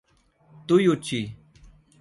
Tuiuti 0.67 1.21